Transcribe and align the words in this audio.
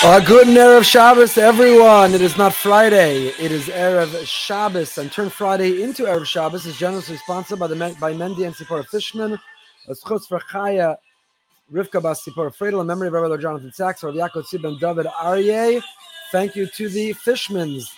Uh, 0.00 0.20
good 0.20 0.46
Erev 0.46 0.84
Shabbos, 0.84 1.36
everyone. 1.36 2.14
It 2.14 2.20
is 2.20 2.38
not 2.38 2.54
Friday. 2.54 3.26
It 3.30 3.50
is 3.50 3.66
Erev 3.66 4.24
Shabbos. 4.24 4.96
And 4.96 5.10
turn 5.10 5.28
Friday 5.28 5.82
into 5.82 6.04
Erev 6.04 6.24
Shabbos 6.24 6.66
is 6.66 6.78
generously 6.78 7.16
sponsored 7.16 7.58
by 7.58 7.66
the 7.66 7.74
by 8.00 8.12
Mendy 8.12 8.46
and 8.46 8.54
Sipora 8.54 8.86
Fishman. 8.86 9.36
Schutz 9.88 10.28
for 10.28 10.38
Chaya, 10.38 10.96
Rivka 11.72 12.00
Bas 12.00 12.24
Sipora 12.24 12.54
Friedel, 12.54 12.80
in 12.80 12.86
memory 12.86 13.08
of 13.08 13.14
Rabbi 13.14 13.38
Jonathan 13.38 13.72
Sacks, 13.72 14.04
Rav 14.04 14.14
Yaakov 14.14 14.44
Tzib 14.48 14.68
and 14.68 14.78
David 14.78 15.06
Aryeh. 15.06 15.82
Thank 16.30 16.54
you 16.54 16.68
to 16.76 16.88
the 16.88 17.12
Fishmans. 17.14 17.88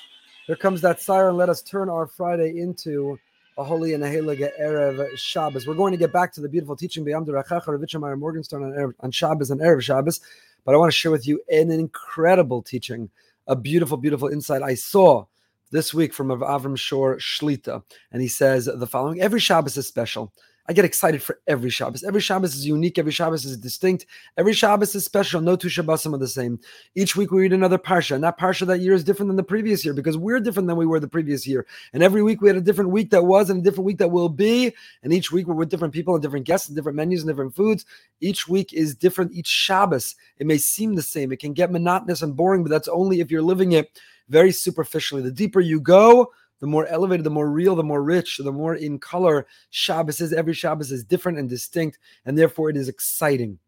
Here 0.47 0.57
comes 0.57 0.81
that 0.81 1.03
siren. 1.03 1.37
Let 1.37 1.51
us 1.51 1.61
turn 1.61 1.91
our 1.91 2.07
Friday 2.07 2.61
into 2.61 3.19
a 3.59 3.65
holy 3.65 3.95
and 3.95 4.05
a 4.05 4.09
heilige 4.09 4.51
Erev 4.61 5.17
Shabbos. 5.17 5.67
We're 5.67 5.75
going 5.75 5.93
to 5.93 5.99
get 5.99 6.13
back 6.13 6.33
to 6.35 6.41
the 6.41 6.49
beautiful 6.49 6.77
teaching 6.77 7.05
by 7.05 7.11
Amdur 7.11 7.43
Achacha, 7.43 7.69
Rav 7.69 8.19
Morgenstern 8.19 8.63
on, 8.63 8.95
on 9.01 9.11
Shabbos 9.11 9.51
and 9.51 9.61
Erev 9.61 9.83
Shabbos. 9.83 10.21
But 10.65 10.75
I 10.75 10.79
want 10.79 10.93
to 10.93 10.97
share 10.97 11.11
with 11.11 11.27
you 11.27 11.41
an 11.51 11.71
incredible 11.71 12.63
teaching, 12.63 13.11
a 13.47 13.57
beautiful, 13.57 13.97
beautiful 13.97 14.29
insight 14.29 14.63
I 14.63 14.75
saw 14.75 15.27
this 15.71 15.95
week 15.95 16.13
from 16.13 16.29
Avram 16.29 16.77
Shor 16.77 17.17
Shlita. 17.17 17.83
And 18.13 18.23
he 18.23 18.29
says 18.29 18.67
the 18.67 18.87
following 18.87 19.21
Every 19.21 19.41
Shabbos 19.41 19.77
is 19.77 19.87
special. 19.87 20.33
I 20.71 20.73
get 20.73 20.85
excited 20.85 21.21
for 21.21 21.41
every 21.49 21.69
Shabbos. 21.69 22.05
Every 22.05 22.21
Shabbos 22.21 22.55
is 22.55 22.65
unique. 22.65 22.97
Every 22.97 23.11
Shabbos 23.11 23.45
is 23.45 23.57
distinct. 23.57 24.07
Every 24.37 24.53
Shabbos 24.53 24.95
is 24.95 25.05
special. 25.05 25.41
No 25.41 25.57
two 25.57 25.67
Shabbosim 25.67 26.15
are 26.15 26.19
the 26.19 26.29
same. 26.29 26.61
Each 26.95 27.17
week 27.17 27.33
we 27.33 27.41
read 27.41 27.53
another 27.53 27.77
parsha, 27.77 28.15
and 28.15 28.23
that 28.23 28.39
parsha 28.39 28.69
that 28.69 28.79
year 28.79 28.93
is 28.93 29.03
different 29.03 29.31
than 29.31 29.37
the 29.37 29.43
previous 29.43 29.85
year 29.85 29.95
because 29.95 30.17
we're 30.17 30.39
different 30.39 30.69
than 30.69 30.77
we 30.77 30.87
were 30.87 31.01
the 31.01 31.09
previous 31.09 31.45
year. 31.45 31.67
And 31.93 32.05
every 32.05 32.23
week 32.23 32.41
we 32.41 32.49
had 32.49 32.57
a 32.57 32.61
different 32.61 32.91
week 32.91 33.11
that 33.11 33.25
was 33.25 33.51
and 33.51 33.59
a 33.59 33.65
different 33.65 33.85
week 33.85 33.99
that 33.99 34.13
will 34.13 34.29
be. 34.29 34.73
And 35.03 35.13
each 35.13 35.33
week 35.33 35.49
we're 35.49 35.57
with 35.57 35.71
different 35.71 35.93
people 35.93 36.15
and 36.15 36.23
different 36.23 36.47
guests 36.47 36.69
and 36.69 36.77
different 36.77 36.95
menus 36.95 37.23
and 37.23 37.29
different 37.29 37.57
foods. 37.57 37.85
Each 38.21 38.47
week 38.47 38.73
is 38.73 38.95
different. 38.95 39.33
Each 39.33 39.49
Shabbos 39.49 40.15
it 40.39 40.47
may 40.47 40.59
seem 40.59 40.95
the 40.95 41.03
same. 41.03 41.33
It 41.33 41.41
can 41.41 41.53
get 41.53 41.73
monotonous 41.73 42.23
and 42.23 42.37
boring, 42.37 42.63
but 42.63 42.71
that's 42.71 42.87
only 42.87 43.19
if 43.19 43.29
you're 43.29 43.43
living 43.43 43.73
it 43.73 43.99
very 44.29 44.53
superficially. 44.53 45.23
The 45.23 45.33
deeper 45.33 45.59
you 45.59 45.81
go, 45.81 46.31
the 46.61 46.67
more 46.67 46.87
elevated, 46.87 47.25
the 47.25 47.31
more 47.31 47.51
real, 47.51 47.75
the 47.75 47.83
more 47.83 48.03
rich, 48.03 48.39
the 48.39 48.53
more 48.53 48.75
in 48.75 48.99
color 48.99 49.47
Shabbos 49.71 50.21
is. 50.21 50.33
Every 50.33 50.55
Shabbos 50.55 50.93
is 50.93 51.05
different 51.05 51.39
and 51.39 51.49
distinct, 51.49 51.99
and 52.25 52.39
therefore 52.39 52.71
it 52.71 52.77
is 52.77 52.89
exciting. 52.89 53.59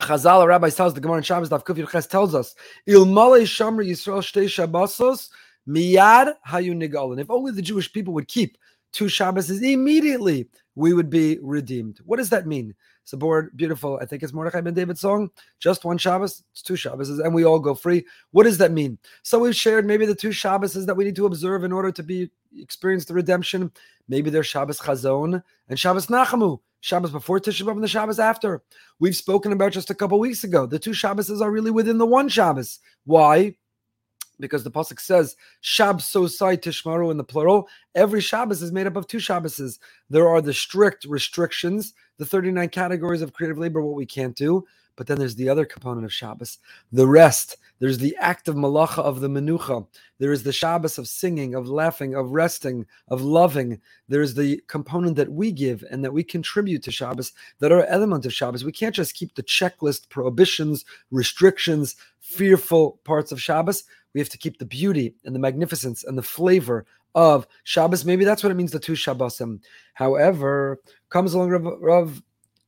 Chazal, 0.00 0.42
a 0.42 0.46
rabbi 0.46 0.68
tells 0.68 0.92
the 0.94 1.00
Gemara 1.00 1.18
in 1.18 1.22
Shabbos, 1.22 1.48
Daf 1.48 1.64
Kuf 1.64 1.90
Ches 1.90 2.06
tells 2.06 2.34
us, 2.34 2.54
Il 2.86 3.06
Malay 3.06 3.44
Shamri 3.44 3.88
Yisrael 3.88 4.18
Shtei 4.18 4.44
Shabbosos 4.44 5.30
Miyad 5.66 6.34
Hayu 6.46 6.74
Nigalin. 6.74 7.18
If 7.20 7.30
only 7.30 7.52
the 7.52 7.62
Jewish 7.62 7.90
people 7.92 8.12
would 8.14 8.28
keep 8.28 8.58
two 8.92 9.08
Shabbos, 9.08 9.50
immediately 9.50 10.48
we 10.74 10.92
would 10.92 11.08
be 11.08 11.38
redeemed. 11.40 12.00
What 12.04 12.18
does 12.18 12.28
that 12.28 12.46
mean? 12.46 12.74
It's 13.06 13.12
a 13.12 13.16
board, 13.16 13.56
beautiful. 13.56 14.00
I 14.02 14.04
think 14.04 14.24
it's 14.24 14.32
Mordechai 14.32 14.62
Ben 14.62 14.74
David's 14.74 15.00
song. 15.00 15.30
Just 15.60 15.84
one 15.84 15.96
Shabbos, 15.96 16.42
it's 16.50 16.60
two 16.60 16.74
Shabbos, 16.74 17.08
and 17.08 17.32
we 17.32 17.44
all 17.44 17.60
go 17.60 17.72
free. 17.72 18.04
What 18.32 18.42
does 18.42 18.58
that 18.58 18.72
mean? 18.72 18.98
So 19.22 19.38
we've 19.38 19.54
shared 19.54 19.86
maybe 19.86 20.06
the 20.06 20.14
two 20.14 20.32
Shabbos 20.32 20.74
that 20.74 20.96
we 20.96 21.04
need 21.04 21.14
to 21.14 21.26
observe 21.26 21.62
in 21.62 21.70
order 21.70 21.92
to 21.92 22.02
be 22.02 22.32
experience 22.58 23.04
the 23.04 23.14
redemption. 23.14 23.70
Maybe 24.08 24.28
there's 24.28 24.48
Shabbos 24.48 24.80
Chazon 24.80 25.40
and 25.68 25.78
Shabbos 25.78 26.08
Nachamu. 26.08 26.58
Shabbos 26.80 27.12
before 27.12 27.38
Tisha 27.38 27.62
B'av 27.62 27.74
and 27.74 27.84
the 27.84 27.86
Shabbos 27.86 28.18
after. 28.18 28.64
We've 28.98 29.14
spoken 29.14 29.52
about 29.52 29.70
just 29.70 29.90
a 29.90 29.94
couple 29.94 30.18
weeks 30.18 30.42
ago. 30.42 30.66
The 30.66 30.80
two 30.80 30.92
Shabbos 30.92 31.30
are 31.40 31.50
really 31.52 31.70
within 31.70 31.98
the 31.98 32.06
one 32.06 32.28
Shabbos. 32.28 32.80
Why? 33.04 33.54
Because 34.40 34.64
the 34.64 34.70
pasuk 34.70 35.00
says 35.00 35.36
Shab 35.62 35.96
Sosai 35.96 36.56
Tishmaru 36.56 37.10
in 37.10 37.16
the 37.16 37.24
plural. 37.24 37.68
Every 37.94 38.20
Shabbos 38.20 38.62
is 38.62 38.72
made 38.72 38.86
up 38.86 38.96
of 38.96 39.06
two 39.06 39.18
Shabbases. 39.18 39.78
There 40.10 40.28
are 40.28 40.40
the 40.40 40.54
strict 40.54 41.04
restrictions, 41.04 41.94
the 42.18 42.26
39 42.26 42.68
categories 42.68 43.22
of 43.22 43.32
creative 43.32 43.58
labor, 43.58 43.80
what 43.80 43.96
we 43.96 44.06
can't 44.06 44.36
do. 44.36 44.64
But 44.96 45.06
then 45.06 45.18
there's 45.18 45.34
the 45.34 45.50
other 45.50 45.66
component 45.66 46.06
of 46.06 46.12
Shabbos, 46.12 46.58
the 46.90 47.06
rest. 47.06 47.58
There's 47.78 47.98
the 47.98 48.16
act 48.18 48.48
of 48.48 48.54
malacha 48.54 49.00
of 49.00 49.20
the 49.20 49.28
menucha. 49.28 49.86
There 50.18 50.32
is 50.32 50.42
the 50.42 50.52
Shabbos 50.52 50.96
of 50.96 51.06
singing, 51.06 51.54
of 51.54 51.68
laughing, 51.68 52.14
of 52.14 52.30
resting, 52.30 52.86
of 53.08 53.20
loving. 53.20 53.78
There 54.08 54.22
is 54.22 54.34
the 54.34 54.62
component 54.66 55.16
that 55.16 55.30
we 55.30 55.52
give 55.52 55.84
and 55.90 56.02
that 56.02 56.14
we 56.14 56.24
contribute 56.24 56.82
to 56.84 56.90
Shabbos 56.90 57.32
that 57.58 57.72
are 57.72 57.84
element 57.84 58.24
of 58.24 58.32
Shabbos. 58.32 58.64
We 58.64 58.72
can't 58.72 58.94
just 58.94 59.14
keep 59.14 59.34
the 59.34 59.42
checklist, 59.42 60.08
prohibitions, 60.08 60.86
restrictions, 61.10 61.96
fearful 62.26 63.00
parts 63.04 63.32
of 63.32 63.40
Shabbos. 63.40 63.84
We 64.12 64.20
have 64.20 64.28
to 64.30 64.38
keep 64.38 64.58
the 64.58 64.66
beauty 64.66 65.14
and 65.24 65.34
the 65.34 65.38
magnificence 65.38 66.04
and 66.04 66.18
the 66.18 66.22
flavor 66.22 66.86
of 67.14 67.46
Shabbos. 67.64 68.04
Maybe 68.04 68.24
that's 68.24 68.42
what 68.42 68.50
it 68.50 68.56
means, 68.56 68.72
the 68.72 68.78
two 68.78 68.92
Shabbosim. 68.92 69.60
However, 69.94 70.80
comes 71.08 71.34
along 71.34 71.50
Rav, 71.50 71.64
Rav 71.80 72.22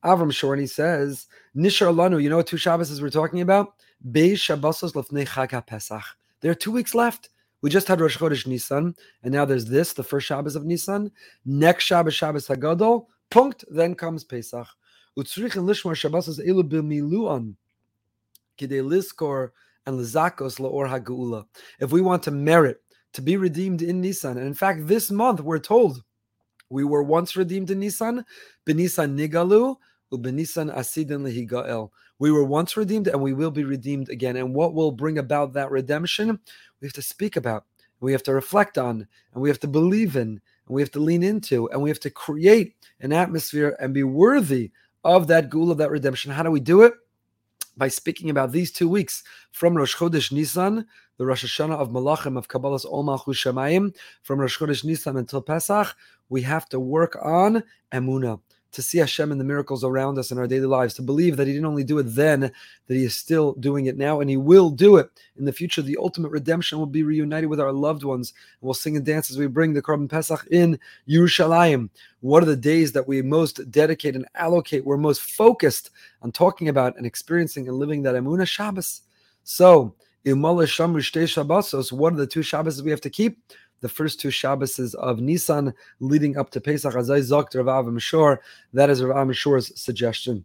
Avram 0.04 0.32
Shor 0.32 0.54
and 0.54 0.60
he 0.60 0.66
says, 0.66 1.26
Nishar 1.56 1.92
Lanu, 1.94 2.22
you 2.22 2.30
know 2.30 2.36
what 2.36 2.46
two 2.46 2.56
Shabbos 2.56 2.91
is 2.91 3.02
we're 3.02 3.10
talking 3.10 3.41
about? 3.41 3.74
Beis 4.10 4.34
Shabbosos 4.34 4.92
Lefnei 4.92 5.26
Chag 5.26 5.66
Pesach. 5.66 6.04
There 6.40 6.50
are 6.50 6.56
two 6.56 6.70
weeks 6.70 6.94
left. 6.94 7.30
We 7.60 7.70
just 7.70 7.88
had 7.88 8.00
Rosh 8.00 8.16
Chodesh 8.16 8.46
Nisan, 8.46 8.94
and 9.25 9.32
now 9.32 9.44
there's 9.44 9.66
this, 9.66 9.92
the 9.92 10.04
first 10.04 10.28
Shabbos 10.28 10.54
of 10.54 10.64
Nisan. 10.64 11.10
Next 11.44 11.84
Shabbos, 11.84 12.14
Shabbos 12.14 12.46
Hagadol. 12.46 13.06
Punkt. 13.30 13.64
Then 13.69 13.96
comes 13.96 14.22
Pesach. 14.22 14.69
Utzrichin 15.19 15.64
lishmar 15.64 15.96
Shabbosos 15.96 16.38
b'miluan. 16.38 17.56
If 18.58 18.70
we 21.92 22.00
want 22.00 22.22
to 22.24 22.30
merit 22.30 22.80
to 23.12 23.22
be 23.22 23.36
redeemed 23.36 23.82
in 23.82 24.00
Nisan, 24.00 24.36
and 24.36 24.46
in 24.46 24.54
fact, 24.54 24.86
this 24.86 25.10
month 25.10 25.41
we're 25.41 25.58
told 25.58 26.02
we 26.70 26.84
were 26.84 27.02
once 27.02 27.36
redeemed 27.36 27.70
in 27.70 27.80
Nisan, 27.80 28.24
benisan 28.66 29.16
nigalu, 29.16 29.76
ubenisan 30.12 30.74
asidin 30.74 31.22
lehigael. 31.22 31.91
We 32.19 32.30
were 32.30 32.44
once 32.44 32.76
redeemed, 32.76 33.08
and 33.08 33.22
we 33.22 33.32
will 33.32 33.50
be 33.50 33.64
redeemed 33.64 34.10
again. 34.10 34.36
And 34.36 34.54
what 34.54 34.75
will 34.75 34.90
bring 34.90 35.19
about 35.19 35.54
that 35.54 35.70
redemption? 35.70 36.38
We 36.80 36.86
have 36.86 36.92
to 36.94 37.02
speak 37.02 37.36
about, 37.36 37.64
we 38.00 38.12
have 38.12 38.22
to 38.25 38.34
reflect 38.34 38.76
on, 38.76 39.06
and 39.32 39.42
we 39.42 39.48
have 39.48 39.60
to 39.60 39.69
believe 39.69 40.16
in, 40.16 40.28
and 40.28 40.40
we 40.66 40.82
have 40.82 40.90
to 40.92 41.00
lean 41.00 41.22
into, 41.22 41.70
and 41.70 41.80
we 41.80 41.90
have 41.90 42.00
to 42.00 42.10
create 42.10 42.75
an 43.00 43.12
atmosphere 43.12 43.76
and 43.80 43.94
be 43.94 44.02
worthy 44.02 44.72
of 45.04 45.28
that 45.28 45.48
geula, 45.48 45.72
of 45.72 45.78
that 45.78 45.90
redemption. 45.90 46.32
How 46.32 46.42
do 46.42 46.50
we 46.50 46.60
do 46.60 46.82
it? 46.82 46.92
By 47.78 47.86
speaking 47.86 48.28
about 48.28 48.50
these 48.50 48.72
two 48.72 48.88
weeks 48.88 49.22
from 49.52 49.76
Rosh 49.76 49.94
Chodesh 49.94 50.32
Nisan, 50.32 50.84
the 51.16 51.24
Rosh 51.24 51.44
Hashanah 51.44 51.78
of 51.78 51.90
Malachim 51.90 52.36
of 52.36 52.48
Kabbalas 52.48 52.84
Ol 52.84 53.04
Malchus 53.04 53.36
Shemayim, 53.36 53.94
from 54.22 54.40
Rosh 54.40 54.58
Chodesh 54.58 54.82
Nisan 54.84 55.16
until 55.16 55.40
Pesach, 55.40 55.94
we 56.28 56.42
have 56.42 56.68
to 56.70 56.80
work 56.80 57.16
on 57.22 57.62
Emunah 57.92 58.40
to 58.72 58.82
see 58.82 58.98
Hashem 58.98 59.32
and 59.32 59.40
the 59.40 59.44
miracles 59.44 59.82
around 59.84 60.18
us 60.18 60.30
in 60.30 60.38
our 60.38 60.46
daily 60.46 60.66
lives, 60.66 60.94
to 60.94 61.02
believe 61.02 61.36
that 61.36 61.46
He 61.46 61.52
didn't 61.52 61.66
only 61.66 61.84
do 61.84 61.98
it 61.98 62.04
then, 62.04 62.40
that 62.40 62.94
He 62.94 63.04
is 63.04 63.16
still 63.16 63.54
doing 63.54 63.86
it 63.86 63.96
now, 63.96 64.20
and 64.20 64.28
He 64.28 64.36
will 64.36 64.70
do 64.70 64.96
it 64.96 65.10
in 65.36 65.44
the 65.44 65.52
future. 65.52 65.82
The 65.82 65.96
ultimate 65.96 66.30
redemption 66.30 66.78
will 66.78 66.86
be 66.86 67.02
reunited 67.02 67.48
with 67.48 67.60
our 67.60 67.72
loved 67.72 68.04
ones, 68.04 68.32
and 68.60 68.66
we'll 68.66 68.74
sing 68.74 68.96
and 68.96 69.06
dance 69.06 69.30
as 69.30 69.38
we 69.38 69.46
bring 69.46 69.72
the 69.72 69.82
Korban 69.82 70.08
Pesach 70.08 70.46
in 70.50 70.78
Yerushalayim. 71.08 71.90
What 72.20 72.42
are 72.42 72.46
the 72.46 72.56
days 72.56 72.92
that 72.92 73.08
we 73.08 73.22
most 73.22 73.70
dedicate 73.70 74.16
and 74.16 74.26
allocate? 74.34 74.84
We're 74.84 74.96
most 74.96 75.22
focused 75.22 75.90
on 76.22 76.32
talking 76.32 76.68
about 76.68 76.96
and 76.96 77.06
experiencing 77.06 77.68
and 77.68 77.78
living 77.78 78.02
that 78.02 78.14
Emunah 78.14 78.46
Shabbos. 78.46 79.02
So, 79.44 79.94
Imala 80.26 80.66
Shamush 80.66 81.10
Shabbosos, 81.10 81.92
what 81.92 82.12
are 82.12 82.16
the 82.16 82.26
two 82.26 82.42
Shabbos 82.42 82.82
we 82.82 82.90
have 82.90 83.00
to 83.00 83.10
keep? 83.10 83.38
The 83.80 83.88
first 83.88 84.20
two 84.20 84.30
Shabbos 84.30 84.94
of 84.94 85.20
Nisan 85.20 85.72
leading 86.00 86.36
up 86.36 86.50
to 86.50 86.60
Pesach. 86.60 86.94
As 86.94 87.10
I 87.10 87.20
zokt 87.20 87.54
Rav 87.54 87.84
Avram 87.84 88.00
Shor, 88.00 88.40
that 88.72 88.90
is 88.90 89.02
Rav 89.02 89.26
Avram 89.26 89.34
Shor's 89.34 89.78
suggestion. 89.80 90.44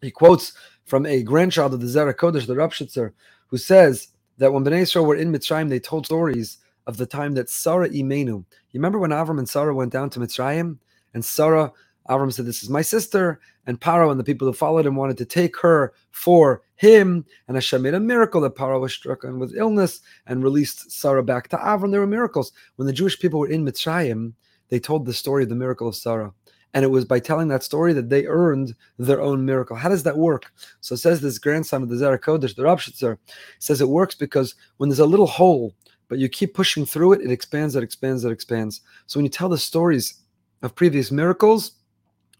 He 0.00 0.10
quotes 0.10 0.52
from 0.84 1.06
a 1.06 1.22
grandchild 1.22 1.74
of 1.74 1.80
the 1.80 1.86
Zera 1.86 2.14
Kodesh, 2.14 2.46
the 2.46 2.54
Ropshitzer, 2.54 3.12
who 3.48 3.56
says 3.56 4.08
that 4.38 4.52
when 4.52 4.64
Bnei 4.64 4.80
Israel 4.80 5.06
were 5.06 5.16
in 5.16 5.32
Mitzrayim, 5.32 5.68
they 5.68 5.80
told 5.80 6.06
stories 6.06 6.58
of 6.86 6.96
the 6.96 7.06
time 7.06 7.34
that 7.34 7.48
Sarah 7.48 7.88
Imenu. 7.88 8.26
You 8.26 8.44
remember 8.74 8.98
when 8.98 9.10
Avram 9.10 9.38
and 9.38 9.48
Sarah 9.48 9.74
went 9.74 9.92
down 9.92 10.10
to 10.10 10.20
Mitzrayim, 10.20 10.78
and 11.14 11.24
Sarah 11.24 11.72
Avram 12.08 12.32
said, 12.32 12.46
This 12.46 12.62
is 12.62 12.70
my 12.70 12.82
sister. 12.82 13.40
And 13.66 13.80
Paro 13.80 14.10
and 14.10 14.20
the 14.20 14.24
people 14.24 14.46
who 14.46 14.52
followed 14.52 14.84
him 14.84 14.96
wanted 14.96 15.16
to 15.18 15.24
take 15.24 15.56
her 15.58 15.94
for 16.10 16.62
him. 16.76 17.24
And 17.48 17.56
Hashem 17.56 17.82
made 17.82 17.94
a 17.94 18.00
miracle 18.00 18.40
that 18.42 18.56
Paro 18.56 18.80
was 18.80 18.92
stricken 18.92 19.38
with 19.38 19.56
illness 19.56 20.00
and 20.26 20.42
released 20.42 20.90
Sarah 20.90 21.22
back 21.22 21.48
to 21.48 21.56
Avram. 21.56 21.90
There 21.90 22.00
were 22.00 22.06
miracles. 22.06 22.52
When 22.76 22.86
the 22.86 22.92
Jewish 22.92 23.18
people 23.18 23.40
were 23.40 23.48
in 23.48 23.64
Mitzrayim, 23.64 24.34
they 24.68 24.78
told 24.78 25.06
the 25.06 25.14
story 25.14 25.44
of 25.44 25.48
the 25.48 25.54
miracle 25.54 25.88
of 25.88 25.96
Sarah. 25.96 26.32
And 26.74 26.84
it 26.84 26.88
was 26.88 27.04
by 27.04 27.20
telling 27.20 27.48
that 27.48 27.62
story 27.62 27.92
that 27.92 28.10
they 28.10 28.26
earned 28.26 28.74
their 28.98 29.22
own 29.22 29.44
miracle. 29.44 29.76
How 29.76 29.88
does 29.88 30.02
that 30.02 30.18
work? 30.18 30.52
So 30.80 30.96
says 30.96 31.20
this 31.20 31.38
grandson 31.38 31.84
of 31.84 31.88
the 31.88 31.94
Zera 31.94 32.18
Kodesh, 32.18 32.56
the 32.56 32.62
Ropshitzer, 32.64 33.16
says 33.60 33.80
it 33.80 33.88
works 33.88 34.16
because 34.16 34.56
when 34.78 34.88
there's 34.88 34.98
a 34.98 35.06
little 35.06 35.28
hole, 35.28 35.72
but 36.08 36.18
you 36.18 36.28
keep 36.28 36.52
pushing 36.52 36.84
through 36.84 37.12
it, 37.12 37.20
it 37.20 37.30
expands, 37.30 37.76
it 37.76 37.84
expands, 37.84 38.24
it 38.24 38.32
expands. 38.32 38.80
So 39.06 39.18
when 39.18 39.24
you 39.24 39.30
tell 39.30 39.48
the 39.48 39.56
stories 39.56 40.20
of 40.62 40.74
previous 40.74 41.12
miracles, 41.12 41.72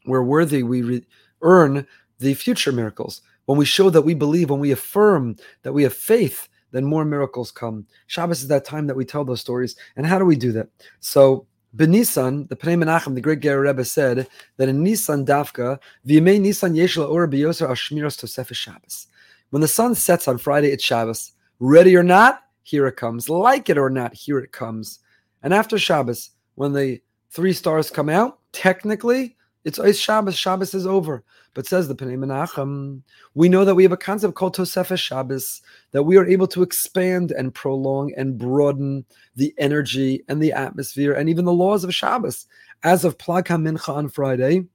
we're 0.06 0.22
worthy, 0.22 0.62
we 0.62 0.82
re- 0.82 1.06
earn 1.42 1.86
the 2.18 2.34
future 2.34 2.72
miracles. 2.72 3.22
When 3.46 3.58
we 3.58 3.64
show 3.64 3.90
that 3.90 4.02
we 4.02 4.14
believe, 4.14 4.50
when 4.50 4.60
we 4.60 4.70
affirm 4.70 5.36
that 5.62 5.72
we 5.72 5.82
have 5.82 5.94
faith, 5.94 6.48
then 6.70 6.84
more 6.84 7.04
miracles 7.04 7.52
come. 7.52 7.86
Shabbos 8.06 8.42
is 8.42 8.48
that 8.48 8.64
time 8.64 8.86
that 8.86 8.96
we 8.96 9.04
tell 9.04 9.24
those 9.24 9.40
stories. 9.40 9.76
And 9.96 10.06
how 10.06 10.18
do 10.18 10.24
we 10.24 10.36
do 10.36 10.50
that? 10.52 10.68
So, 11.00 11.46
Benisan, 11.76 12.48
the 12.48 12.56
Pnei 12.56 12.76
Menachem, 12.76 13.14
the 13.14 13.20
great 13.20 13.40
Ger 13.40 13.60
Rebbe, 13.60 13.84
said 13.84 14.28
that 14.56 14.68
in 14.68 14.82
Nisan 14.82 15.26
Dafka, 15.26 15.78
V'yimei 16.06 16.40
Nisan 16.40 16.74
Yesh 16.74 16.96
La'or 16.96 17.28
B'yoser 17.28 17.68
Ashmiras 17.68 18.16
Tosefes 18.16 18.54
Shabbos. 18.54 19.08
When 19.50 19.60
the 19.60 19.68
sun 19.68 19.94
sets 19.94 20.28
on 20.28 20.38
Friday, 20.38 20.70
it's 20.70 20.84
Shabbos. 20.84 21.32
Ready 21.58 21.96
or 21.96 22.02
not, 22.02 22.42
here 22.62 22.86
it 22.86 22.96
comes. 22.96 23.28
Like 23.28 23.70
it 23.70 23.78
or 23.78 23.90
not, 23.90 24.14
here 24.14 24.38
it 24.38 24.52
comes. 24.52 25.00
And 25.42 25.52
after 25.52 25.78
Shabbos, 25.78 26.30
when 26.54 26.72
the 26.72 27.00
three 27.30 27.52
stars 27.52 27.90
come 27.90 28.08
out, 28.08 28.38
technically, 28.52 29.36
it's 29.64 29.78
Ois 29.78 30.00
Shabbos. 30.00 30.36
Shabbos 30.36 30.74
is 30.74 30.86
over. 30.86 31.24
But 31.54 31.66
says 31.66 31.86
the 31.86 31.94
Pnei 31.94 32.18
Menachem, 32.18 33.00
we 33.34 33.48
know 33.48 33.64
that 33.64 33.76
we 33.76 33.84
have 33.84 33.92
a 33.92 33.96
concept 33.96 34.34
called 34.34 34.56
Tosefes 34.56 34.98
Shabbos, 34.98 35.62
that 35.92 36.02
we 36.02 36.16
are 36.16 36.26
able 36.26 36.48
to 36.48 36.62
expand 36.62 37.30
and 37.30 37.54
prolong 37.54 38.12
and 38.16 38.36
broaden 38.36 39.04
the 39.36 39.54
energy 39.56 40.24
and 40.28 40.42
the 40.42 40.52
atmosphere 40.52 41.12
and 41.12 41.28
even 41.28 41.44
the 41.44 41.52
laws 41.52 41.84
of 41.84 41.94
Shabbos. 41.94 42.46
As 42.82 43.04
of 43.04 43.18
Plag 43.18 43.44
HaMincha 43.44 43.88
on 43.88 44.08
Friday, 44.08 44.66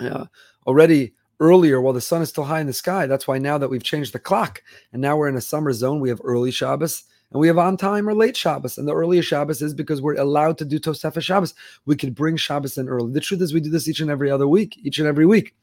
uh, 0.00 0.24
already 0.66 1.12
earlier 1.38 1.80
while 1.80 1.92
the 1.92 2.00
sun 2.00 2.22
is 2.22 2.30
still 2.30 2.44
high 2.44 2.60
in 2.60 2.66
the 2.66 2.72
sky. 2.72 3.06
That's 3.06 3.28
why 3.28 3.38
now 3.38 3.58
that 3.58 3.68
we've 3.68 3.82
changed 3.82 4.12
the 4.12 4.18
clock 4.18 4.62
and 4.92 5.02
now 5.02 5.16
we're 5.16 5.28
in 5.28 5.36
a 5.36 5.40
summer 5.40 5.72
zone, 5.72 6.00
we 6.00 6.08
have 6.08 6.20
early 6.24 6.50
Shabbos 6.50 7.04
and 7.30 7.40
we 7.40 7.46
have 7.46 7.58
on 7.58 7.76
time 7.76 8.08
or 8.08 8.14
late 8.14 8.36
Shabbos. 8.36 8.78
And 8.78 8.88
the 8.88 8.94
earlier 8.94 9.22
Shabbos 9.22 9.60
is 9.60 9.74
because 9.74 10.00
we're 10.00 10.16
allowed 10.16 10.56
to 10.58 10.64
do 10.64 10.80
Tosefah 10.80 11.20
Shabbos. 11.20 11.54
We 11.84 11.96
could 11.96 12.14
bring 12.14 12.36
Shabbos 12.36 12.78
in 12.78 12.88
early. 12.88 13.12
The 13.12 13.20
truth 13.20 13.42
is, 13.42 13.52
we 13.52 13.60
do 13.60 13.70
this 13.70 13.88
each 13.88 14.00
and 14.00 14.10
every 14.10 14.30
other 14.30 14.48
week, 14.48 14.78
each 14.82 14.98
and 14.98 15.06
every 15.06 15.26
week. 15.26 15.54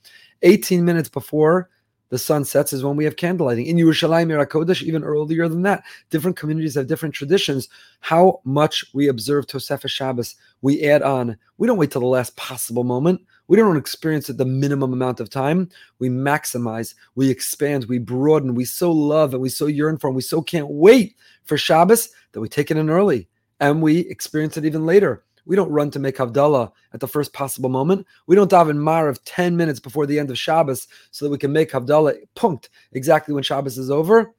18 0.44 0.86
minutes 0.86 1.10
before 1.10 1.70
the 2.10 2.20
sun 2.20 2.46
sets 2.46 2.72
is 2.72 2.84
when 2.84 2.96
we 2.96 3.04
have 3.04 3.16
candlelighting. 3.16 3.66
In 3.66 3.78
Yerushalayim 3.78 4.46
Kodesh, 4.48 4.84
even 4.84 5.04
earlier 5.04 5.48
than 5.48 5.64
that. 5.64 5.84
Different 6.12 6.38
communities 6.38 6.76
have 6.76 6.88
different 6.88 7.16
traditions. 7.16 7.68
How 8.00 8.42
much 8.44 8.86
we 8.94 9.08
observe 9.08 9.48
Tosefah 9.48 9.90
Shabbos, 9.90 10.36
we 10.62 10.84
add 10.84 11.02
on. 11.02 11.36
We 11.58 11.66
don't 11.66 11.78
wait 11.78 11.92
till 11.92 12.02
the 12.02 12.08
last 12.08 12.36
possible 12.36 12.84
moment. 12.84 13.22
We 13.47 13.57
don't 13.57 13.77
experience 13.77 14.30
it 14.30 14.38
the 14.38 14.45
minimum 14.45 14.94
amount 14.94 15.19
of 15.19 15.30
time. 15.30 15.69
We 16.00 16.09
maximize, 16.09 16.95
we 17.15 17.30
expand, 17.30 17.86
we 17.86 18.00
broaden, 18.00 18.56
we 18.56 18.65
so 18.65 18.92
love 18.92 19.33
and 19.33 19.42
we 19.42 19.50
so 19.50 19.68
yearn 19.68 19.97
for, 19.97 20.07
and 20.07 20.15
we 20.15 20.21
so 20.21 20.42
can't 20.42 20.69
wait 20.69 21.15
for 21.44 21.57
Shabbos 21.57 22.09
that 22.31 22.42
we 22.42 22.50
take 22.50 22.71
it 22.71 22.77
in 22.77 22.89
early 22.89 23.27
and 23.59 23.81
we 23.81 24.00
experience 24.00 24.57
it 24.57 24.65
even 24.65 24.86
later. 24.86 25.24
We 25.45 25.56
don't 25.56 25.71
run 25.71 25.92
to 25.92 26.00
make 26.00 26.18
Havdalah 26.18 26.71
at 26.94 27.00
the 27.00 27.07
first 27.07 27.33
possible 27.33 27.69
moment. 27.69 28.07
We 28.25 28.36
don't 28.36 28.50
dive 28.50 28.68
daven 28.68 28.77
Marav 28.77 29.19
10 29.25 29.56
minutes 29.56 29.80
before 29.80 30.07
the 30.07 30.18
end 30.18 30.31
of 30.31 30.39
Shabbos 30.39 30.88
so 31.12 31.25
that 31.25 31.31
we 31.31 31.38
can 31.38 31.53
make 31.53 31.71
Havdalah 31.71 32.18
punct 32.36 32.69
exactly 32.94 33.33
when 33.33 33.44
Shabbos 33.44 33.77
is 33.77 33.92
over. 33.92 34.33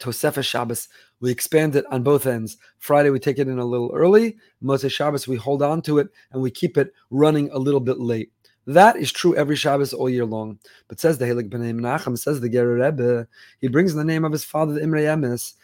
Tosefah 0.00 0.44
Shabbos, 0.44 0.88
we 1.20 1.30
expand 1.30 1.76
it 1.76 1.84
on 1.90 2.02
both 2.02 2.26
ends. 2.26 2.56
Friday, 2.78 3.10
we 3.10 3.20
take 3.20 3.38
it 3.38 3.48
in 3.48 3.58
a 3.58 3.64
little 3.64 3.92
early. 3.94 4.36
Motzei 4.62 4.90
Shabbos, 4.90 5.28
we 5.28 5.36
hold 5.36 5.62
on 5.62 5.82
to 5.82 5.98
it 5.98 6.08
and 6.32 6.42
we 6.42 6.50
keep 6.50 6.76
it 6.76 6.92
running 7.10 7.50
a 7.52 7.58
little 7.58 7.80
bit 7.80 8.00
late. 8.00 8.32
That 8.66 8.96
is 8.96 9.12
true 9.12 9.34
every 9.36 9.56
Shabbos 9.56 9.92
all 9.92 10.08
year 10.08 10.24
long. 10.24 10.58
But 10.88 11.00
says 11.00 11.18
the 11.18 11.24
Helig 11.26 11.50
Pnei 11.50 11.74
Menachem, 11.74 12.18
says 12.18 12.40
the 12.40 12.48
Ger 12.48 12.74
Rebbe, 12.74 13.26
he 13.60 13.68
brings 13.68 13.94
the 13.94 14.04
name 14.04 14.24
of 14.24 14.32
his 14.32 14.44
father, 14.44 14.72
the 14.72 14.82
Imre 14.82 15.02
Emes, 15.02 15.54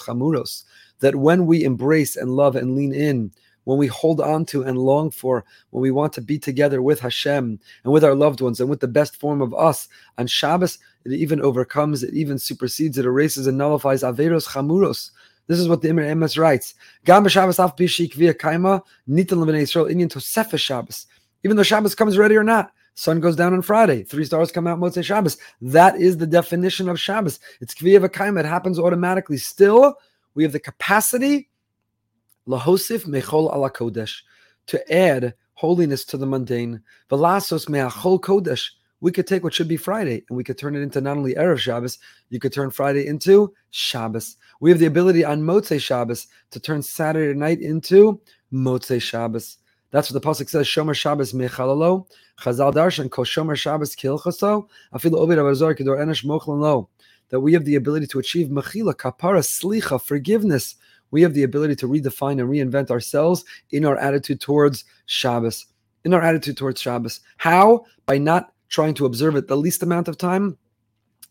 Chamuros, 0.00 0.64
that 1.00 1.16
when 1.16 1.46
we 1.46 1.64
embrace 1.64 2.16
and 2.16 2.30
love 2.36 2.56
and 2.56 2.74
lean 2.74 2.94
in, 2.94 3.32
when 3.64 3.78
we 3.78 3.86
hold 3.86 4.20
on 4.20 4.44
to 4.46 4.62
and 4.62 4.78
long 4.78 5.10
for, 5.10 5.44
when 5.70 5.82
we 5.82 5.90
want 5.90 6.12
to 6.14 6.22
be 6.22 6.38
together 6.38 6.82
with 6.82 7.00
Hashem 7.00 7.60
and 7.84 7.92
with 7.92 8.04
our 8.04 8.14
loved 8.14 8.40
ones 8.40 8.60
and 8.60 8.70
with 8.70 8.80
the 8.80 8.88
best 8.88 9.16
form 9.16 9.42
of 9.42 9.54
us 9.54 9.88
on 10.18 10.26
Shabbos, 10.26 10.78
it 11.04 11.12
even 11.12 11.40
overcomes, 11.40 12.02
it 12.02 12.14
even 12.14 12.38
supersedes, 12.38 12.98
it 12.98 13.06
erases 13.06 13.46
and 13.46 13.58
nullifies 13.58 14.02
Averos 14.02 14.48
Chamuros. 14.48 15.10
This 15.46 15.58
is 15.58 15.68
what 15.68 15.82
the 15.82 15.88
Imre 15.88 16.04
Emes 16.04 16.38
writes. 16.38 16.74
Af 17.08 17.24
via 17.76 18.34
kaima. 18.34 18.82
Even 21.42 21.56
though 21.56 21.62
Shabbos 21.62 21.94
comes 21.96 22.18
ready 22.18 22.36
or 22.36 22.44
not, 22.44 22.72
sun 22.94 23.18
goes 23.18 23.34
down 23.34 23.54
on 23.54 23.62
Friday, 23.62 24.04
three 24.04 24.24
stars 24.24 24.52
come 24.52 24.68
out 24.68 24.78
Motzei 24.78 25.02
Shabbos. 25.02 25.38
That 25.60 25.96
is 25.96 26.18
the 26.18 26.26
definition 26.26 26.88
of 26.88 27.00
Shabbos. 27.00 27.40
It's 27.60 27.74
kviya. 27.74 28.38
It 28.38 28.46
happens 28.46 28.78
automatically. 28.78 29.38
Still, 29.38 29.96
we 30.34 30.44
have 30.44 30.52
the 30.52 30.60
capacity 30.60 31.48
lahosif 32.46 33.06
mechol 33.06 33.52
ala 33.52 33.70
kodesh 33.70 34.20
to 34.66 34.92
add 34.92 35.34
holiness 35.54 36.04
to 36.04 36.16
the 36.16 36.26
mundane. 36.26 36.80
Velasos 37.10 37.68
me'achol 37.68 38.20
kodesh 38.20 38.70
we 39.00 39.12
could 39.12 39.26
take 39.26 39.42
what 39.42 39.54
should 39.54 39.68
be 39.68 39.76
Friday 39.76 40.24
and 40.28 40.36
we 40.36 40.44
could 40.44 40.58
turn 40.58 40.76
it 40.76 40.80
into 40.80 41.00
not 41.00 41.16
only 41.16 41.34
Erev 41.34 41.58
Shabbos, 41.58 41.98
you 42.28 42.38
could 42.38 42.52
turn 42.52 42.70
Friday 42.70 43.06
into 43.06 43.54
Shabbos. 43.70 44.36
We 44.60 44.70
have 44.70 44.78
the 44.78 44.86
ability 44.86 45.24
on 45.24 45.42
Motzei 45.42 45.80
Shabbos 45.80 46.26
to 46.50 46.60
turn 46.60 46.82
Saturday 46.82 47.38
night 47.38 47.60
into 47.60 48.20
Motzei 48.52 49.00
Shabbos. 49.00 49.58
That's 49.90 50.10
what 50.10 50.22
the 50.22 50.28
pasuk 50.28 50.48
says. 50.48 50.66
Shomer 50.66 50.94
Shabbos 50.94 51.32
mechalalo. 51.32 52.06
Chazal 52.40 52.72
darshan 52.72 53.10
kol 53.10 53.24
Shomer 53.24 53.56
Shabbos 53.56 53.96
kilchaso. 53.96 54.68
Afilu 54.94 55.14
ovid 55.14 55.38
avazor 55.38 55.76
kedor 55.76 55.98
enesh 55.98 56.24
mochlan 56.24 56.60
lo. 56.60 56.88
That 57.30 57.40
we 57.40 57.52
have 57.54 57.64
the 57.64 57.76
ability 57.76 58.06
to 58.08 58.18
achieve 58.18 58.48
mechila 58.48 58.94
kapara 58.94 59.40
slicha 59.40 60.00
forgiveness. 60.00 60.76
We 61.10 61.22
have 61.22 61.34
the 61.34 61.42
ability 61.42 61.74
to 61.76 61.88
redefine 61.88 62.40
and 62.40 62.48
reinvent 62.48 62.90
ourselves 62.90 63.44
in 63.70 63.84
our 63.84 63.96
attitude 63.96 64.40
towards 64.40 64.84
Shabbos. 65.06 65.66
In 66.04 66.14
our 66.14 66.22
attitude 66.22 66.56
towards 66.56 66.80
Shabbos. 66.80 67.20
How? 67.38 67.84
By 68.06 68.18
not 68.18 68.52
trying 68.70 68.94
to 68.94 69.04
observe 69.04 69.36
it 69.36 69.48
the 69.48 69.56
least 69.56 69.82
amount 69.82 70.08
of 70.08 70.16
time, 70.16 70.56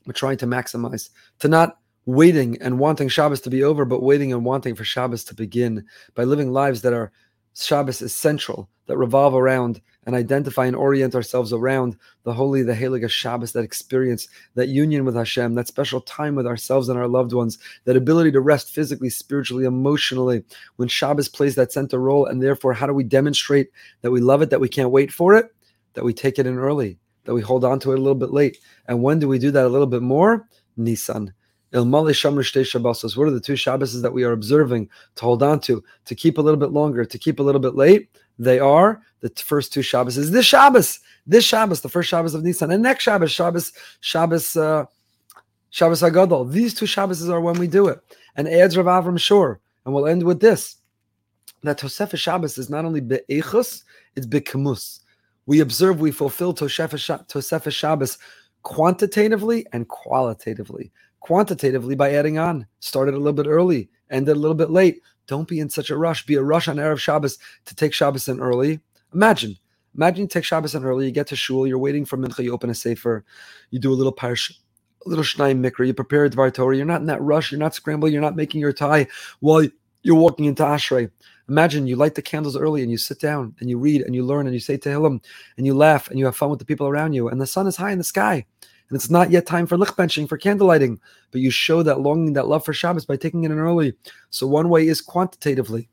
but 0.06 0.16
trying 0.16 0.38
to 0.38 0.46
maximize, 0.46 1.10
to 1.40 1.48
not 1.48 1.80
waiting 2.06 2.62
and 2.62 2.80
wanting 2.80 3.10
Shabbos 3.10 3.42
to 3.42 3.50
be 3.50 3.64
over, 3.64 3.86
but 3.86 4.04
waiting 4.04 4.32
and 4.32 4.46
wanting 4.46 4.76
for 4.76 4.84
Shabbos 4.84 5.24
to 5.26 5.36
begin 5.36 5.86
by 6.16 6.24
living 6.24 6.52
lives 6.52 6.82
that 6.82 6.94
are 6.94 7.12
Shabbos 7.56 8.02
essential, 8.02 8.70
that 8.86 8.98
revolve 8.98 9.36
around 9.36 9.82
and 10.06 10.16
identify 10.16 10.66
and 10.66 10.76
orient 10.76 11.14
ourselves 11.14 11.54
around 11.54 11.96
the 12.24 12.34
holy, 12.34 12.64
the 12.64 12.74
Helig 12.74 13.08
Shabbos, 13.10 13.52
that 13.52 13.64
experience, 13.64 14.28
that 14.56 14.70
union 14.70 15.06
with 15.06 15.16
Hashem, 15.16 15.54
that 15.56 15.68
special 15.68 16.02
time 16.02 16.36
with 16.36 16.48
ourselves 16.48 16.90
and 16.90 16.98
our 16.98 17.08
loved 17.08 17.34
ones, 17.34 17.60
that 17.86 17.98
ability 17.98 18.32
to 18.32 18.42
rest 18.42 18.74
physically, 18.74 19.10
spiritually, 19.10 19.66
emotionally, 19.66 20.44
when 20.78 20.88
Shabbos 20.88 21.30
plays 21.30 21.56
that 21.56 21.72
center 21.72 22.00
role. 22.00 22.26
And 22.26 22.42
therefore, 22.42 22.74
how 22.74 22.88
do 22.88 22.94
we 22.94 23.04
demonstrate 23.04 23.70
that 24.02 24.12
we 24.12 24.22
love 24.22 24.42
it, 24.42 24.50
that 24.50 24.62
we 24.62 24.70
can't 24.70 24.90
wait 24.90 25.12
for 25.12 25.36
it, 25.36 25.54
that 25.94 26.06
we 26.06 26.14
take 26.14 26.40
it 26.40 26.48
in 26.48 26.58
early, 26.58 26.98
that 27.26 27.34
we 27.34 27.42
hold 27.42 27.64
on 27.64 27.80
to 27.80 27.92
it 27.92 28.00
a 28.00 28.02
little 28.02 28.16
bit 28.16 28.32
late. 28.32 28.58
And 28.88 29.04
when 29.04 29.20
do 29.20 29.28
we 29.28 29.40
do 29.40 29.52
that 29.52 29.66
a 29.66 29.70
little 29.70 29.88
bit 29.88 30.02
more? 30.02 30.48
Nisan. 30.78 31.34
Ilmale 31.74 32.12
Shamr 32.12 32.40
Shtei 32.40 32.64
Shabbosos. 32.64 33.16
What 33.16 33.28
are 33.28 33.32
the 33.32 33.40
two 33.40 33.56
Shabbos 33.56 34.02
that 34.02 34.14
we 34.14 34.24
are 34.24 34.32
observing 34.32 34.90
to 35.16 35.24
hold 35.24 35.44
on 35.44 35.60
to, 35.62 35.84
to 36.06 36.16
keep 36.16 36.38
a 36.38 36.42
little 36.42 36.60
bit 36.60 36.72
longer, 36.72 37.06
to 37.06 37.18
keep 37.18 37.40
a 37.40 37.44
little 37.44 37.62
bit 37.62 37.76
late? 37.76 38.10
They 38.40 38.60
are 38.60 39.02
the 39.20 39.30
first 39.30 39.72
two 39.74 39.82
Shabbos. 39.82 40.18
Is 40.18 40.32
this 40.32 40.46
Shabbos? 40.46 41.00
This 41.28 41.46
Shabbos, 41.46 41.82
the 41.82 41.90
first 41.90 42.10
Shabbos 42.10 42.34
of 42.34 42.44
Nisan, 42.44 42.72
and 42.72 42.82
next 42.82 43.04
Shabbos, 43.04 43.32
Shabbos, 43.32 43.72
Shabbos, 44.00 44.56
uh, 44.56 44.86
Shabbos 45.70 46.02
Agadol. 46.02 46.52
These 46.52 46.74
two 46.74 46.88
Shabbos 46.88 47.30
are 47.30 47.42
when 47.42 47.60
we 47.60 47.68
do 47.68 47.88
it. 47.88 48.00
And 48.36 48.48
adds 48.48 48.76
Rav 48.76 48.88
Avram 48.88 49.20
Shor. 49.20 49.60
And 49.86 49.94
we'll 49.94 50.08
end 50.08 50.24
with 50.24 50.40
this: 50.40 50.78
that 51.62 51.80
Tosefah 51.80 52.18
Shabbos 52.18 52.58
is 52.58 52.70
not 52.70 52.86
only 52.86 53.02
be'echus, 53.02 53.84
it's 54.16 54.26
be'kemus 54.26 55.02
we 55.50 55.62
observe 55.62 56.00
we 56.00 56.12
fulfill 56.12 56.54
Tosefah 56.54 57.72
Shabbos 57.72 58.18
quantitatively 58.62 59.66
and 59.74 59.88
qualitatively. 59.88 60.92
Quantitatively 61.22 61.96
by 61.96 62.14
adding 62.14 62.38
on, 62.38 62.68
started 62.82 63.16
a 63.16 63.18
little 63.18 63.34
bit 63.34 63.48
early, 63.48 63.90
ended 64.12 64.38
a 64.38 64.40
little 64.40 64.54
bit 64.54 64.70
late. 64.70 65.02
Don't 65.26 65.48
be 65.48 65.60
in 65.60 65.68
such 65.68 65.90
a 65.90 65.98
rush. 65.98 66.24
Be 66.28 66.36
a 66.36 66.44
rush 66.44 66.68
on 66.68 66.76
Erev 66.76 67.00
Shabbos 67.00 67.40
to 67.66 67.74
take 67.74 67.96
Shabbos 67.96 68.28
in 68.28 68.40
early. 68.40 68.80
Imagine, 69.12 69.58
imagine 69.96 70.22
you 70.22 70.28
take 70.28 70.44
Shabbos 70.44 70.76
in 70.76 70.86
early, 70.86 71.08
you 71.08 71.12
get 71.12 71.26
to 71.26 71.36
shul, 71.36 71.66
you're 71.66 71.80
waiting 71.80 72.06
for 72.06 72.16
Mincha, 72.16 72.44
you 72.44 72.54
open 72.54 72.70
a 72.70 72.76
sefer, 72.76 73.26
you 73.72 73.80
do 73.80 73.92
a 73.92 73.96
little 73.96 74.14
parsh, 74.14 74.52
a 75.04 75.10
little 75.10 75.24
Shnaim 75.24 75.68
Mikra, 75.68 75.88
you 75.88 75.96
prepare 75.96 76.26
a 76.26 76.30
Dvar 76.30 76.54
Torah, 76.54 76.78
you're 76.78 76.86
not 76.86 77.02
in 77.02 77.08
that 77.08 77.24
rush, 77.24 77.52
you're 77.52 77.58
not 77.58 77.74
scrambling, 77.74 78.14
you're 78.14 78.22
not 78.22 78.36
making 78.36 78.62
your 78.62 78.72
tie 78.72 79.08
while 79.40 79.68
you're 80.04 80.16
walking 80.16 80.46
into 80.46 80.62
Ashrei. 80.62 81.10
Imagine 81.50 81.88
you 81.88 81.96
light 81.96 82.16
the 82.16 82.22
candles 82.22 82.56
early 82.56 82.84
and 82.84 82.92
you 82.92 82.98
sit 82.98 83.20
down 83.20 83.56
and 83.60 83.70
you 83.70 83.78
read 83.78 84.02
and 84.02 84.14
you 84.14 84.24
learn 84.24 84.46
and 84.46 84.54
you 84.54 84.60
say 84.60 84.78
Tehillim 84.78 85.22
and 85.58 85.66
you 85.66 85.74
laugh 85.74 86.08
and 86.10 86.20
you 86.20 86.26
have 86.26 86.36
fun 86.36 86.50
with 86.50 86.60
the 86.60 86.66
people 86.66 86.88
around 86.88 87.14
you 87.14 87.28
and 87.28 87.42
the 87.42 87.48
sun 87.48 87.66
is 87.66 87.76
high 87.76 87.92
in 87.92 87.98
the 87.98 88.04
sky 88.04 88.46
and 88.90 88.96
it's 88.96 89.10
not 89.10 89.32
yet 89.32 89.46
time 89.46 89.68
for 89.68 89.78
lichtbenching, 89.78 90.28
for 90.28 90.38
candlelighting, 90.38 90.98
but 91.32 91.42
you 91.42 91.52
show 91.52 91.84
that 91.84 92.02
longing, 92.02 92.34
that 92.34 92.48
love 92.48 92.66
for 92.66 92.74
Shabbos 92.74 93.06
by 93.06 93.18
taking 93.18 93.44
it 93.44 93.52
in 93.52 93.60
early. 93.60 93.94
So 94.30 94.48
one 94.48 94.70
way 94.70 94.88
is 94.88 95.02
quantitatively. 95.02 95.90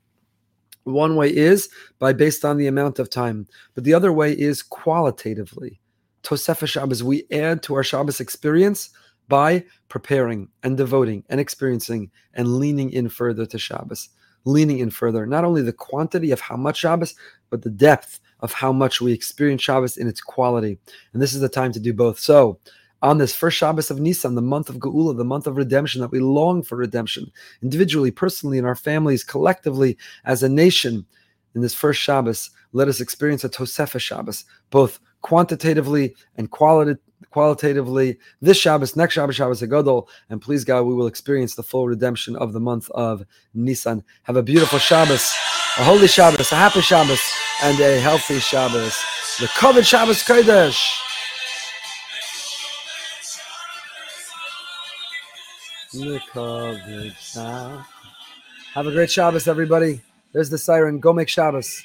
One 0.83 1.15
way 1.15 1.35
is 1.35 1.69
by 1.99 2.13
based 2.13 2.45
on 2.45 2.57
the 2.57 2.67
amount 2.67 2.97
of 2.97 3.09
time, 3.09 3.47
but 3.75 3.83
the 3.83 3.93
other 3.93 4.13
way 4.13 4.33
is 4.33 4.63
qualitatively. 4.63 5.79
Tosefah 6.23 6.67
Shabbos, 6.67 7.03
we 7.03 7.25
add 7.31 7.61
to 7.63 7.75
our 7.75 7.83
Shabbos 7.83 8.19
experience 8.19 8.89
by 9.27 9.65
preparing 9.89 10.49
and 10.63 10.77
devoting 10.77 11.23
and 11.29 11.39
experiencing 11.39 12.09
and 12.33 12.57
leaning 12.57 12.91
in 12.91 13.09
further 13.09 13.45
to 13.45 13.59
Shabbos 13.59 14.09
leaning 14.45 14.79
in 14.79 14.89
further, 14.89 15.25
not 15.25 15.43
only 15.43 15.61
the 15.61 15.73
quantity 15.73 16.31
of 16.31 16.39
how 16.39 16.55
much 16.55 16.77
Shabbos, 16.77 17.15
but 17.49 17.61
the 17.61 17.69
depth 17.69 18.19
of 18.39 18.53
how 18.53 18.71
much 18.71 19.01
we 19.01 19.11
experience 19.11 19.61
Shabbos 19.61 19.97
in 19.97 20.07
its 20.07 20.21
quality. 20.21 20.77
And 21.13 21.21
this 21.21 21.33
is 21.33 21.41
the 21.41 21.49
time 21.49 21.71
to 21.73 21.79
do 21.79 21.93
both. 21.93 22.19
So, 22.19 22.59
on 23.03 23.19
this 23.19 23.35
first 23.35 23.57
Shabbos 23.57 23.91
of 23.91 23.99
Nisan, 23.99 24.33
the 24.33 24.41
month 24.41 24.69
of 24.69 24.77
Geula, 24.77 25.15
the 25.15 25.23
month 25.23 25.45
of 25.45 25.55
redemption, 25.55 26.01
that 26.01 26.11
we 26.11 26.19
long 26.19 26.63
for 26.63 26.75
redemption, 26.75 27.31
individually, 27.61 28.09
personally, 28.09 28.57
in 28.57 28.65
our 28.65 28.75
families, 28.75 29.23
collectively, 29.23 29.97
as 30.25 30.41
a 30.41 30.49
nation, 30.49 31.05
in 31.53 31.61
this 31.61 31.75
first 31.75 32.01
Shabbos, 32.01 32.49
let 32.73 32.87
us 32.87 32.99
experience 32.99 33.43
a 33.43 33.49
Tosefah 33.49 33.99
Shabbos, 33.99 34.45
both 34.71 34.99
quantitatively 35.21 36.15
and 36.37 36.49
quality, 36.49 36.99
qualitatively 37.29 38.17
this 38.41 38.57
Shabbos, 38.57 38.95
next 38.95 39.13
Shabbos, 39.15 39.35
Shabbos 39.35 39.61
Agadol, 39.61 40.07
and 40.29 40.41
please 40.41 40.63
God, 40.63 40.83
we 40.83 40.93
will 40.93 41.07
experience 41.07 41.55
the 41.55 41.63
full 41.63 41.87
redemption 41.87 42.35
of 42.35 42.53
the 42.53 42.59
month 42.59 42.89
of 42.91 43.25
Nisan. 43.53 44.03
Have 44.23 44.37
a 44.37 44.43
beautiful 44.43 44.79
Shabbos, 44.79 45.33
a 45.77 45.83
holy 45.83 46.07
Shabbos, 46.07 46.51
a 46.51 46.55
happy 46.55 46.81
Shabbos, 46.81 47.21
and 47.63 47.79
a 47.79 47.99
healthy 47.99 48.39
Shabbos. 48.39 48.95
The 49.39 49.47
Kovid 49.47 49.85
Shabbos 49.85 50.23
Kodesh. 50.23 50.77
Have 58.73 58.87
a 58.87 58.91
great 58.91 59.09
Shabbos, 59.09 59.47
everybody. 59.47 60.01
There's 60.33 60.49
the 60.49 60.57
siren. 60.57 60.99
Go 60.99 61.13
make 61.13 61.29
Shabbos. 61.29 61.83